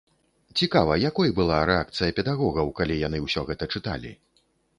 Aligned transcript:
Цікава, 0.61 0.95
якой 1.09 1.33
была 1.39 1.59
рэакцыя 1.71 2.15
педагогаў, 2.21 2.73
калі 2.81 2.99
яны 3.07 3.21
ўсё 3.27 3.45
гэта 3.53 3.71
чыталі? 3.77 4.11